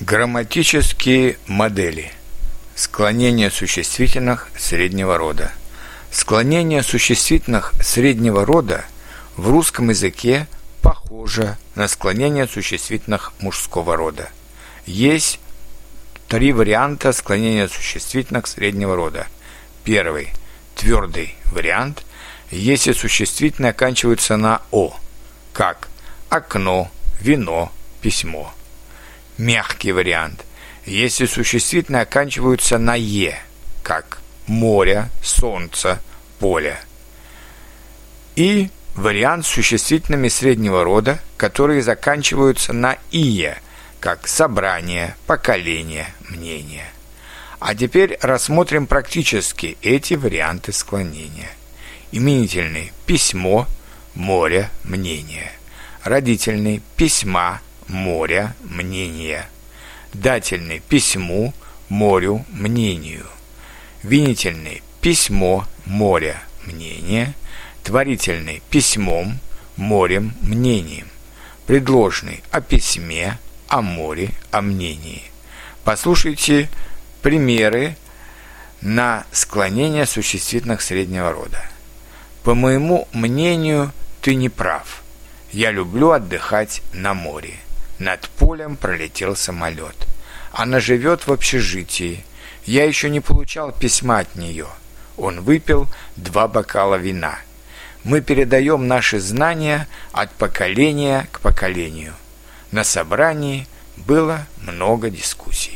Грамматические 0.00 1.38
модели. 1.46 2.10
Склонение 2.74 3.48
существительных 3.48 4.48
среднего 4.58 5.16
рода. 5.16 5.52
Склонение 6.10 6.82
существительных 6.82 7.72
среднего 7.80 8.44
рода 8.44 8.86
в 9.36 9.48
русском 9.48 9.90
языке 9.90 10.48
похоже 10.82 11.58
на 11.76 11.86
склонение 11.86 12.48
существительных 12.48 13.34
мужского 13.38 13.94
рода. 13.94 14.30
Есть 14.84 15.38
три 16.26 16.52
варианта 16.52 17.12
склонения 17.12 17.68
существительных 17.68 18.48
среднего 18.48 18.96
рода. 18.96 19.28
Первый– 19.84 20.30
твердый 20.74 21.36
вариант, 21.52 22.04
если 22.50 22.90
существительные 22.90 23.70
оканчиваются 23.70 24.36
на 24.36 24.60
«о», 24.72 24.98
как 25.52 25.88
окно, 26.30 26.90
вино, 27.20 27.70
письмо– 28.02 28.52
мягкий 29.38 29.92
вариант, 29.92 30.44
если 30.86 31.26
существительные 31.26 32.02
оканчиваются 32.02 32.78
на 32.78 32.94
«е», 32.94 33.38
как 33.82 34.18
море, 34.46 35.08
солнце, 35.22 36.00
поле. 36.38 36.78
И 38.36 38.70
вариант 38.94 39.46
с 39.46 39.48
существительными 39.48 40.28
среднего 40.28 40.84
рода, 40.84 41.20
которые 41.36 41.82
заканчиваются 41.82 42.72
на 42.72 42.98
«ие», 43.10 43.58
как 44.00 44.28
собрание, 44.28 45.16
поколение, 45.26 46.08
мнение. 46.28 46.86
А 47.58 47.74
теперь 47.74 48.18
рассмотрим 48.20 48.86
практически 48.86 49.78
эти 49.80 50.12
варианты 50.12 50.72
склонения. 50.72 51.48
Именительный– 52.12 52.92
письмо, 53.06 53.66
море, 54.14 54.68
мнение. 54.84 55.50
Родительный– 56.02 56.82
письма, 56.96 57.62
моря, 57.88 58.54
мнения. 58.62 59.48
Дательный– 60.12 60.80
письму, 60.88 61.52
морю, 61.88 62.44
мнению. 62.50 63.26
Винительный– 64.02 64.82
письмо, 65.00 65.66
моря, 65.86 66.42
мнение. 66.66 67.34
Творительный– 67.82 68.62
письмом, 68.70 69.38
морем, 69.76 70.34
мнением. 70.40 71.08
Предложный– 71.66 72.42
о 72.50 72.60
письме, 72.60 73.38
о 73.68 73.82
море, 73.82 74.30
о 74.50 74.62
мнении. 74.62 75.22
Послушайте 75.84 76.68
примеры 77.22 77.96
на 78.80 79.24
склонение 79.32 80.06
существительных 80.06 80.82
среднего 80.82 81.32
рода. 81.32 81.62
По 82.42 82.54
моему 82.54 83.08
мнению, 83.12 83.92
ты 84.20 84.34
не 84.34 84.48
прав. 84.48 85.02
Я 85.50 85.70
люблю 85.70 86.10
отдыхать 86.10 86.82
на 86.92 87.14
море. 87.14 87.54
Над 87.98 88.28
полем 88.28 88.76
пролетел 88.76 89.36
самолет. 89.36 89.96
Она 90.52 90.80
живет 90.80 91.26
в 91.26 91.32
общежитии. 91.32 92.24
Я 92.64 92.84
еще 92.84 93.10
не 93.10 93.20
получал 93.20 93.72
письма 93.72 94.20
от 94.20 94.34
нее. 94.34 94.66
Он 95.16 95.40
выпил 95.40 95.88
два 96.16 96.48
бокала 96.48 96.96
вина. 96.96 97.38
Мы 98.02 98.20
передаем 98.20 98.86
наши 98.86 99.18
знания 99.18 99.88
от 100.12 100.30
поколения 100.32 101.28
к 101.32 101.40
поколению. 101.40 102.14
На 102.70 102.84
собрании 102.84 103.66
было 103.96 104.46
много 104.58 105.10
дискуссий. 105.10 105.73